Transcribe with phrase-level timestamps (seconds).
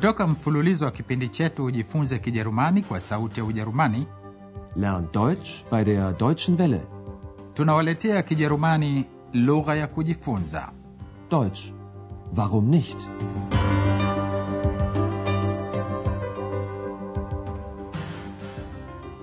[0.00, 4.06] kutoka mfululizo wa kipindi chetu ujifunze kijerumani kwa sauti ya ujerumani
[4.76, 6.80] Lern Deutsch bei der Deutschen Welle.
[7.54, 9.04] tunawaletea kijerumani
[9.34, 10.72] lugha ya kujifunza
[11.30, 11.60] Deutsch.
[12.36, 12.96] Warum nicht?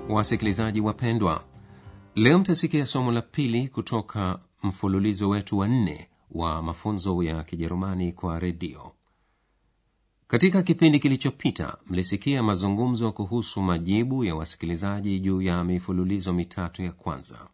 [0.10, 1.44] Wasikilizaji wapendwa,
[2.16, 8.40] leo mtasikia somo la pili kutoka mfululizo wetu wa nne wa mafunzo ya Kijerumani kwa
[8.40, 8.97] redio.
[10.28, 17.50] Katika kipindi kilichopita mlisikia mazungumzo kuhusu majibu ya wasikilizaji juu ya mifululizo mitatu ya kwanza.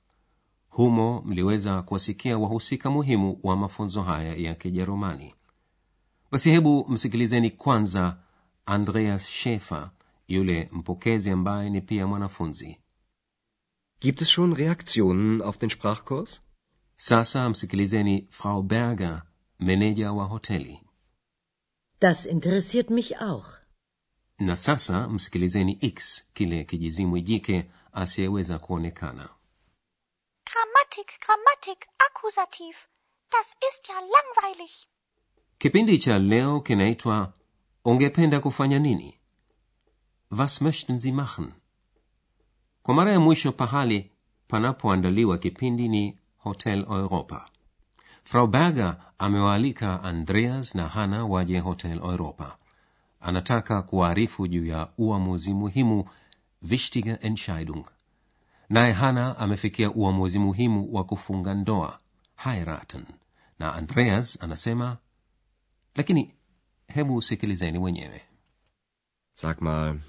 [0.69, 5.33] Humo mliweza kuwasikia wahusika muhimu wa mafunzo haya ya Kijerumani.
[6.31, 8.17] Basi hebu msikilizeni kwanza
[8.65, 9.91] Andreas shefer
[10.27, 12.77] yule mpokezi ambaye ni pia mwanafunzi.
[14.01, 16.41] Gibt es schon Reaktionen auf den Sprachkurs?
[16.97, 19.23] Sasa msikilizeni Frau Berger,
[19.59, 20.79] meneja wa hoteli.
[22.03, 23.47] Das interessiert mich auch.
[24.37, 29.29] Na sasa msikilizeni X, kile kijizimwi jike asiyeweza kuonekana.
[30.45, 32.75] Grammatik, Grammatik, Akkusativ.
[33.31, 34.87] Das ist ja langweilig.
[35.57, 37.33] Kipindi cha leo kinaitwa
[37.85, 39.19] Ungependa kufanya nini?
[40.29, 41.53] Was möchten Sie machen?
[42.83, 44.11] Kwa mara ya mwisho pahali
[44.47, 47.49] panapoandaliwa kipindi ni Hotel Europa.
[48.23, 52.57] Frau Berger amewaalika Andreas na Hanna waje Hotel Europa.
[53.21, 56.09] Anataka kuwaarifu juu ya uamuzi muhimu,
[56.61, 57.85] wichtige Entscheidung.
[58.69, 61.99] Naye Hanna amefikia uamuzi muhimu wa kufunga ndoa,
[62.35, 63.05] heiraten,
[63.59, 64.97] na Andreas anasema,
[65.95, 66.33] lakini
[66.87, 68.21] hebu sikilizeni wenyewe.
[69.33, 69.99] Sag mal,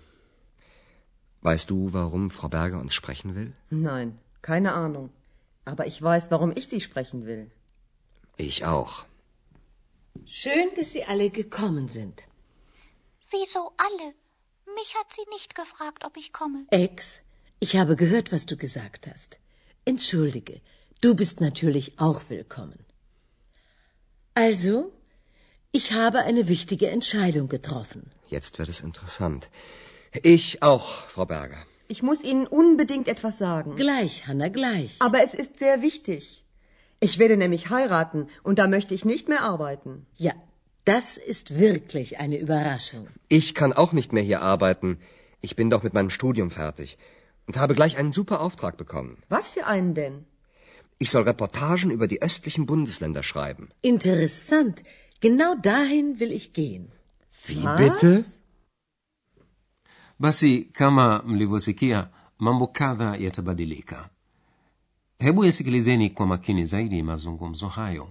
[1.42, 3.52] weißt du, warum Frau Berger uns sprechen will?
[3.70, 5.10] Nein, keine Ahnung.
[5.64, 7.50] Aber ich weiß, warum ich Sie sprechen will.
[8.36, 9.04] Ich auch.
[10.24, 12.22] Schön, dass Sie alle gekommen sind.
[13.30, 14.14] Wieso alle?
[14.76, 16.66] Mich hat sie nicht gefragt, ob ich komme.
[16.70, 17.20] Ex,
[17.60, 19.38] ich habe gehört, was du gesagt hast.
[19.84, 20.60] Entschuldige,
[21.00, 22.84] du bist natürlich auch willkommen.
[24.34, 24.92] Also,
[25.72, 28.10] ich habe eine wichtige Entscheidung getroffen.
[28.30, 29.50] Jetzt wird es interessant.
[30.22, 31.64] Ich auch, Frau Berger.
[31.88, 33.76] Ich muss Ihnen unbedingt etwas sagen.
[33.76, 34.96] Gleich, Hanna, gleich.
[35.00, 36.43] Aber es ist sehr wichtig.
[37.06, 39.92] Ich werde nämlich heiraten und da möchte ich nicht mehr arbeiten.
[40.26, 40.34] Ja,
[40.92, 43.08] das ist wirklich eine Überraschung.
[43.28, 44.98] Ich kann auch nicht mehr hier arbeiten.
[45.46, 46.96] Ich bin doch mit meinem Studium fertig
[47.46, 49.18] und habe gleich einen super Auftrag bekommen.
[49.28, 50.24] Was für einen denn?
[50.98, 53.68] Ich soll Reportagen über die östlichen Bundesländer schreiben.
[53.82, 54.82] Interessant.
[55.20, 56.90] Genau dahin will ich gehen.
[57.46, 57.78] Wie Was?
[57.82, 58.24] bitte?
[60.18, 64.10] Basi kama mlivyosikia, mambo kadha yatabadilika.
[65.24, 68.08] Hebu yasikilizeni kwa makini zaidi mazungumzo hayo.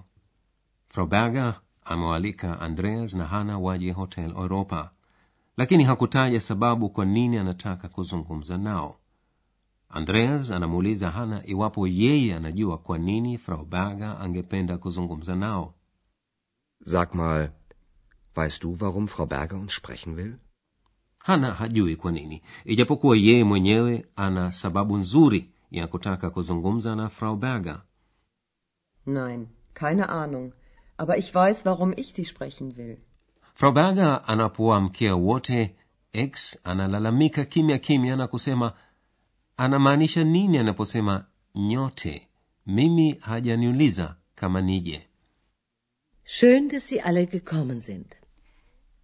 [0.88, 4.91] Frau Berger amewalika Andreas na Hana waje Hotel Europa,
[5.57, 8.96] lakini hakutaja sababu kwa nini anataka kuzungumza nao.
[9.90, 15.73] Andreas anamuuliza Hana iwapo yeye anajua kwa nini Frau Berger angependa kuzungumza nao.
[16.85, 17.50] Sag mal,
[18.35, 20.35] weißt du, warum Frau Berger uns sprechen will?
[21.18, 27.35] Hana hajui kwa nini, ijapokuwa yeye mwenyewe ana sababu nzuri ya kutaka kuzungumza na Frau
[27.35, 27.81] Berger.
[29.06, 30.53] Nein, keine Ahnung.
[30.97, 32.97] Aber ich weiß, warum ich Sie sprechen will.
[33.56, 35.75] Frau Berger anapoamkia wote,
[36.11, 38.73] X analalamika kimya kimya na kusema
[39.57, 41.25] anamaanisha nini anaposema
[41.56, 42.28] nyote.
[42.66, 45.07] Mimi hajaniuliza kama nije.
[46.23, 48.16] Schön, dass Sie alle gekommen sind.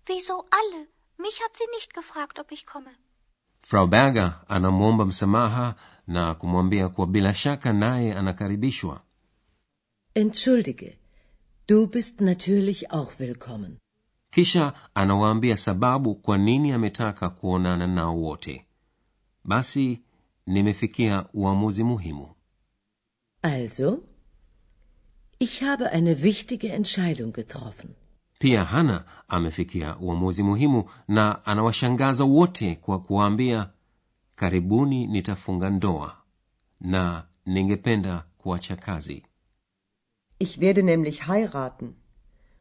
[0.08, 0.88] Wieso alle?
[1.18, 2.92] Mich hat sie nicht gefragt, ob ich komme.
[3.62, 5.76] Frau Berger anamwomba msamaha
[6.10, 9.02] na kumwambia kuwa bila shaka naye anakaribishwa.
[10.16, 10.98] Entschuldige,
[11.68, 13.78] du bist natürlich auch willkommen.
[14.32, 18.66] Kisha anawaambia sababu kwa nini ametaka kuonana nao wote.
[19.46, 20.02] Basi
[20.46, 22.28] nimefikia uamuzi muhimu.
[23.42, 24.00] Also,
[25.40, 27.90] ich habe eine wichtige Entscheidung getroffen.
[28.40, 33.70] Pia Hana amefikia uamuzi muhimu na anawashangaza wote kwa kuwaambia,
[34.40, 36.18] karibuni nitafunga ndoa
[36.80, 37.04] na
[37.46, 39.24] ningependa kuacha kazi.
[40.40, 41.88] Ich werde nämlich heiraten.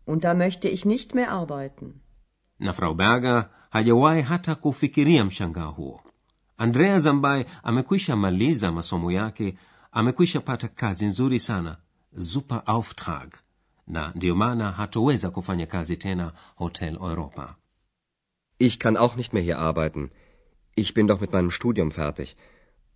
[0.07, 1.87] Und da möchte ich nicht mehr arbeiten.
[2.59, 6.01] Na Frau Berger hajawahi hata kufikiria mshangao huo.
[6.57, 9.57] Andreas ambaye amekwisha maliza masomo yake
[9.93, 11.77] amekwisha pata kazi nzuri sana,
[12.21, 13.35] super Auftrag,
[13.87, 17.57] na ndiyo maana hatoweza kufanya kazi tena Hotel Europa.
[18.59, 20.11] Ich kann auch nicht mehr hier arbeiten.
[20.83, 22.37] Ich bin doch mit meinem Studium fertig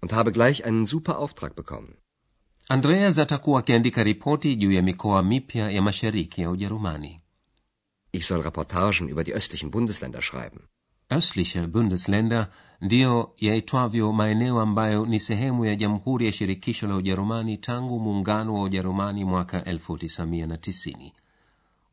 [0.02, 1.92] und habe gleich einen super Auftrag bekommen.
[2.68, 7.20] Andreas atakuwa akiandika ripoti juu ya mikoa mipya ya mashariki ya Ujerumani.
[8.12, 10.60] Ich soll Reportagen über die östlichen Bundesländer schreiben.
[11.18, 12.48] östliche bundesländer
[12.80, 18.62] ndiyo yaitwavyo maeneo ambayo ni sehemu ya jamhuri ya shirikisho la ujerumani tangu muungano wa
[18.62, 21.12] ujerumani mwaka 1990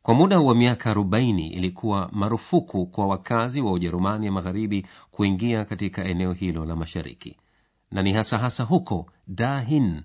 [0.02, 6.04] kwa muda wa miaka 40 ilikuwa marufuku kwa wakazi wa ujerumani ya magharibi kuingia katika
[6.06, 7.38] eneo hilo la mashariki
[7.92, 10.02] na ni hasa hasa huko dahin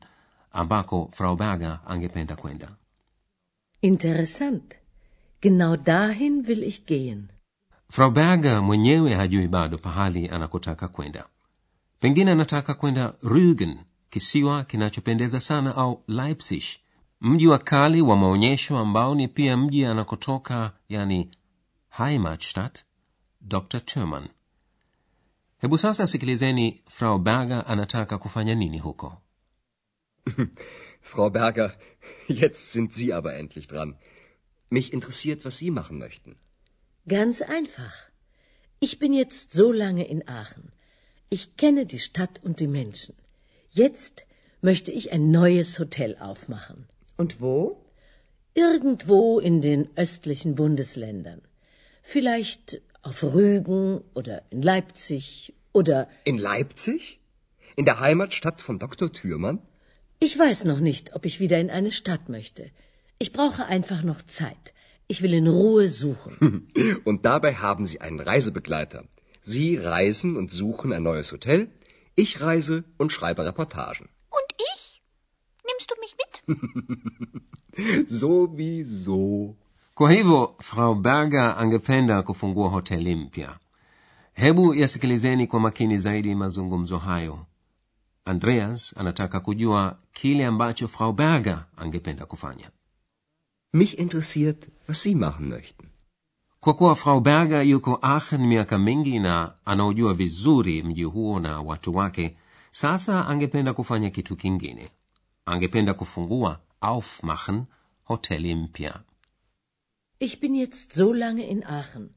[0.52, 2.68] ambako frau berger angependa kwenda
[3.82, 4.74] Interessant.
[5.42, 7.28] Genau dahin will ich gehen.
[7.90, 11.26] frau berger mwenyewe hajui bado pahali anakotaka kwenda
[12.00, 13.76] pengine anataka kwenda rügen
[14.10, 16.62] kisiwa kinachopendeza sana au leipzig
[17.20, 21.30] mji wa kali wa maonyesho ambao ni pia mji anakotoka yani
[21.98, 22.84] heimatstadt
[23.40, 24.28] dr turman
[25.58, 29.20] hebu sasa sikilizeni frau berger anataka kufanya nini huko
[31.04, 31.74] Frau Berger,
[32.28, 33.96] jetzt sind Sie aber endlich dran.
[34.70, 36.36] Mich interessiert, was Sie machen möchten.
[37.06, 37.94] Ganz einfach.
[38.80, 40.72] Ich bin jetzt so lange in Aachen.
[41.28, 43.14] Ich kenne die Stadt und die Menschen.
[43.70, 44.26] Jetzt
[44.62, 46.88] möchte ich ein neues Hotel aufmachen.
[47.16, 47.84] Und wo?
[48.54, 51.42] Irgendwo in den östlichen Bundesländern.
[52.02, 57.20] Vielleicht auf Rügen oder in Leipzig oder In Leipzig?
[57.76, 59.12] In der Heimatstadt von Dr.
[59.12, 59.60] Thürmann?
[60.20, 62.70] ich weiß noch nicht, ob ich wieder in eine Stadt möchte.
[63.18, 64.72] Ich brauche einfach noch Zeit.
[65.06, 66.66] Ich will in Ruhe suchen.
[67.04, 69.04] Und dabei haben Sie einen Reisebegleiter.
[69.42, 71.68] Sie reisen und suchen ein neues Hotel.
[72.16, 74.08] Ich reise und schreibe Reportagen.
[74.30, 75.02] Und ich?
[75.66, 76.23] Nimmst du mich mit?
[78.20, 79.54] Sowieso.
[79.94, 83.58] kwa hivyo frau berger angependa kufungua hoteli mpya
[84.32, 87.46] hebu yasikilizeni kwa makini zaidi mazungumzo hayo
[88.24, 92.70] andreas anataka kujua kile ambacho frau berger angependa kufanya
[93.72, 95.86] Mich interessiert, was Sie machen möchten.
[96.60, 101.94] kwa kuwa frau berger yuko aachen miaka mingi na anaojua vizuri mji huo na watu
[101.96, 102.36] wake
[102.70, 104.88] sasa angependa kufanya kitu kingine
[105.54, 107.64] angependa kufungua aufmachen
[108.04, 109.02] hoteli mpya
[110.18, 112.14] Ich bin jetzt so lange in Aachen.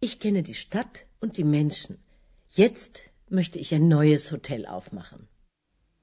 [0.00, 1.96] Ich kenne die Stadt und die Menschen.
[2.50, 5.28] Jetzt möchte ich ein neues Hotel aufmachen.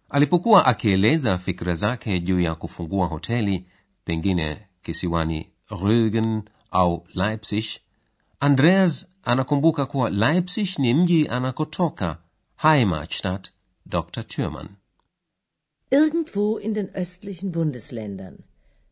[0.09, 3.65] alipokuwa akieleza fikira zake juu ya kufungua hoteli
[4.05, 7.65] pengine kisiwani rügen au leipzig
[8.39, 12.17] andreas anakumbuka kuwa leipzig ni mji anakotoka
[12.55, 13.51] heimatstadt
[13.85, 14.69] dr thürmann
[15.91, 18.43] Irgendwo in den östlichen Bundesländern.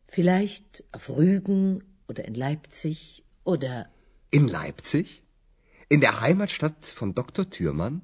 [0.08, 3.88] Vielleicht auf Rügen oder in Leipzig oder
[4.30, 5.22] In Leipzig?
[5.88, 7.48] In der Heimatstadt von Dr.
[7.50, 8.00] Thürmann?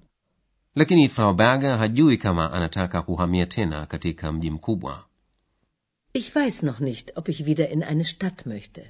[0.74, 5.04] lakini frau berger hajui kama anataka kuhamia tena katika mji mkubwa
[6.12, 8.82] ich weiß noch nicht, ob ich wieder in eine Stadt möchte.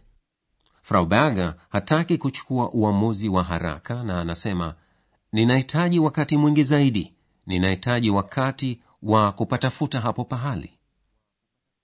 [0.82, 4.74] frau berger hataki kuchukua uamuzi wa haraka na anasema
[5.32, 7.14] ninahitaji wakati mwingi zaidi
[7.46, 10.70] ninahitaji wakati wa kupatafuta hapo pahali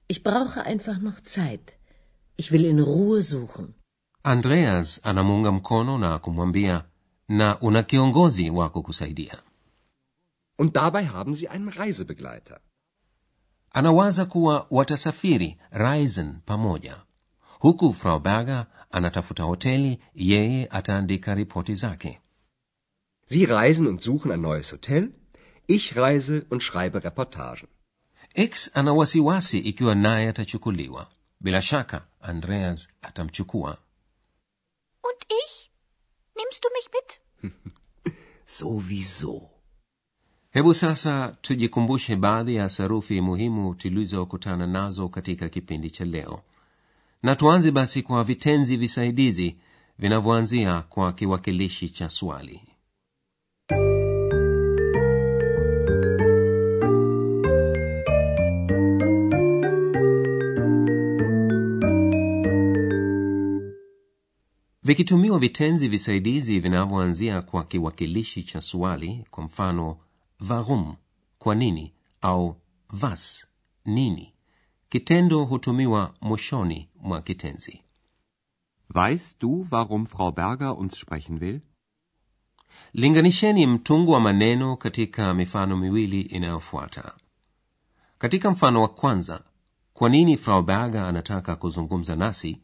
[0.09, 1.73] Ich brauche einfach noch Zeit.
[2.37, 3.69] Ich will in Ruhe suchen.
[4.23, 6.85] andreas anamuunga mkono na kumwambia
[7.29, 9.39] na una kiongozi wa kukusaidia
[10.59, 12.61] Und dabei haben Sie einen Reisebegleiter.
[13.71, 16.97] anawaza kuwa watasafiri reisen pamoja
[17.59, 22.21] huku frau berger anatafuta hoteli yeye ataandika ripoti zake
[23.27, 25.11] Sie reisen und suchen ein neues Hotel.
[25.69, 27.69] Ich reise und schreibe Reportagen.
[28.35, 31.09] x ana wasiwasi ikiwa naye atachukuliwa
[31.41, 33.79] bila shaka andreas atamchukua
[35.03, 35.71] Und ich?
[36.37, 37.21] Nimmst du mich mit?
[38.47, 39.51] Sowieso.
[40.51, 46.43] hebu sasa tujikumbushe baadhi ya sarufi muhimu tulizokutana nazo katika kipindi cha leo
[47.23, 49.57] na tuanze basi kwa vitenzi visaidizi
[49.99, 52.61] vinavyoanzia kwa kiwakilishi cha swali
[64.87, 69.97] vikitumiwa vitenzi visaidizi vinavyoanzia kwa kiwakilishi cha swali kwa mfano
[70.41, 70.97] varum
[71.39, 71.93] kwa nini?
[72.23, 72.57] au
[72.89, 73.47] vas
[73.85, 74.35] nini?
[74.89, 77.83] Kitendo hutumiwa mwishoni mwa kitenzi.
[78.95, 81.61] Weißt du, warum Frau Berger uns sprechen will?
[82.93, 87.13] linganisheni mtungu wa maneno katika mifano miwili inayofuata.
[88.19, 89.45] Katika mfano wa kwanza
[89.93, 92.61] kwa nini frau berger anataka kuzungumza nasi?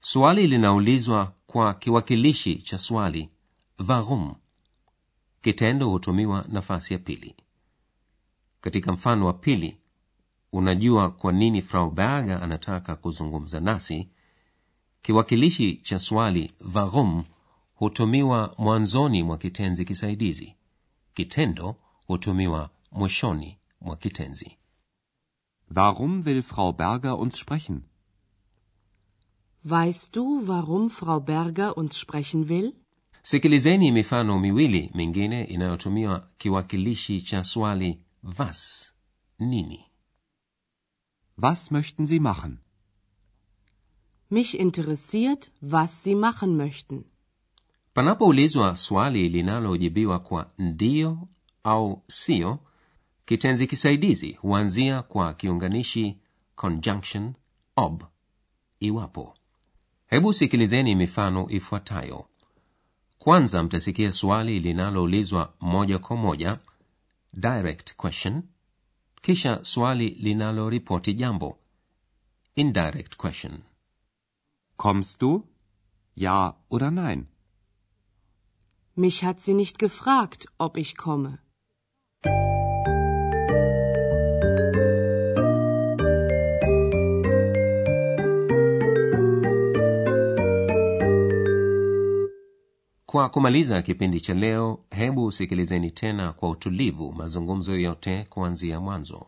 [0.00, 3.30] Swali linaulizwa kwa kiwakilishi cha swali
[3.78, 4.34] varum
[5.42, 7.34] kitendo hutumiwa nafasi ya pili.
[8.60, 9.78] Katika mfano wa pili
[10.52, 14.08] unajua kwa nini frau berger anataka kuzungumza nasi
[15.02, 17.24] kiwakilishi cha swali varum
[17.74, 20.56] hutumiwa mwanzoni mwa kitenzi kisaidizi.
[21.14, 21.76] Kitendo
[22.06, 24.56] hutumiwa mwishoni mwa kitenzi.
[25.76, 27.80] Warum will Frau Berger uns sprechen?
[29.64, 32.74] Weißt du, warum Frau Berger uns sprechen will?
[33.22, 38.92] sikilizeni mifano miwili mingine inayotumia kiwakilishi cha swali was
[39.38, 39.84] nini
[41.36, 42.58] Was möchten Sie machen?
[44.30, 47.04] Mich interessiert, was Sie machen möchten.
[47.94, 51.28] panapoulizwa swali linalojibiwa kwa ndio
[51.64, 52.58] au sio
[53.24, 56.18] kitenzi kisaidizi huanzia kwa kiunganishi
[56.54, 57.34] conjunction
[57.76, 58.04] ob
[58.80, 59.34] iwapo
[60.10, 62.26] hebu sikilizeni mifano ifuatayo
[63.18, 66.58] kwanza mtasikia swali linaloulizwa moja kwa moja
[67.32, 68.42] direct question
[69.22, 71.58] kisha swali linaloripoti jambo
[72.54, 73.58] indirect question
[74.76, 75.46] Kommst du?
[76.16, 77.26] Ja oder nein?
[78.96, 81.38] Mich hat sie nicht gefragt, ob ich komme.
[93.10, 99.26] Kwa kumaliza kipindi cha leo hebu sikilizeni tena kwa utulivu mazungumzo yote kuanzia mwanzo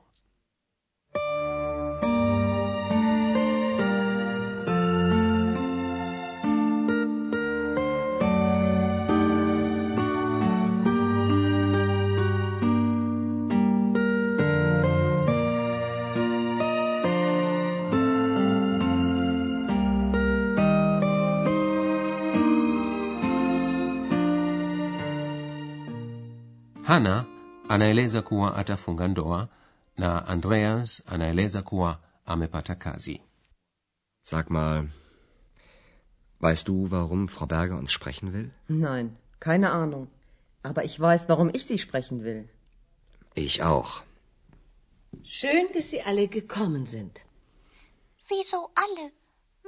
[26.83, 27.27] hana
[27.69, 29.49] anaeleza kuwa atafunga ndoa
[29.97, 33.21] na andreas anaeleza kuwa amepata kazi
[34.25, 34.89] Sag mal,
[36.41, 38.51] weißt du, warum Frau Berger uns sprechen will?
[38.69, 40.07] Nein, keine Ahnung.
[40.63, 42.49] Aber ich weiß, warum ich Sie sprechen will.
[43.35, 44.03] Ich auch.
[45.25, 47.21] Schön, dass Sie alle gekommen sind.
[48.29, 49.11] Wieso alle?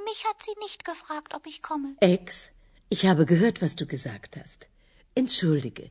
[0.05, 1.97] Mich hat sie nicht gefragt, ob ich komme.
[1.99, 2.51] Ex,
[2.91, 4.69] ich habe gehört, was du gesagt hast.
[5.17, 5.91] Entschuldige,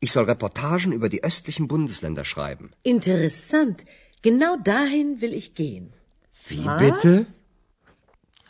[0.00, 2.70] Ich soll Reportagen über die östlichen Bundesländer schreiben.
[2.82, 3.84] Interessant.
[4.22, 5.92] Genau dahin will ich gehen.
[6.48, 6.80] Wie Was?
[6.82, 7.26] bitte?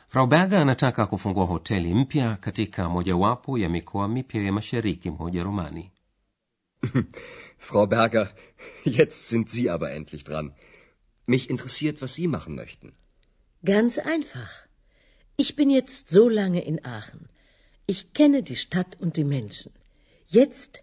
[0.08, 5.90] frau berger anataka kufungua hoteli mpya katika mojawapo ya mikoa mipya ya mashariki mwa ujerumani
[7.58, 8.30] Frau Berger,
[8.84, 10.52] jetzt sind Sie aber endlich dran.
[11.26, 12.92] Mich interessiert, was Sie machen möchten.
[13.64, 14.52] Ganz einfach.
[15.36, 17.28] Ich bin jetzt so lange in Aachen.
[17.86, 19.72] Ich kenne die Stadt und die Menschen.
[20.26, 20.82] Jetzt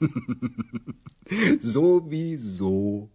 [1.72, 3.08] Sowieso.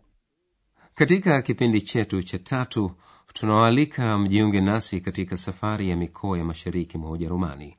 [0.96, 2.92] katika kipindi chetu cha tatu
[3.34, 7.75] tunawaalika mjiunge nasi katika safari ya mikoa ya mashariki mwa ujerumani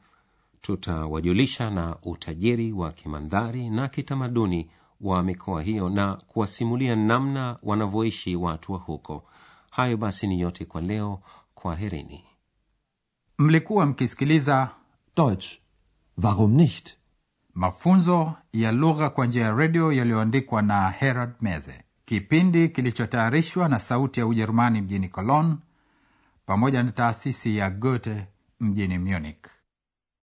[0.61, 4.71] tutawajulisha na utajiri wa kimandhari na kitamaduni
[5.01, 9.25] wa mikoa hiyo na kuwasimulia namna wanavyoishi watu wa huko
[9.71, 11.21] hayo basi ni yote kwa leo
[11.55, 12.25] kwaherini
[13.39, 14.71] mlikuwa mkisikiliza
[15.17, 15.59] Deutsch.
[16.23, 16.96] Warum nicht?
[17.57, 21.83] Mafunzo ya lugha kwa njia ya redio yaliyoandikwa na herald meze.
[22.05, 25.57] Kipindi kilichotayarishwa na sauti ya ujerumani mjini cologne
[26.47, 28.27] pamoja na taasisi ya goethe
[28.61, 29.47] mjini munich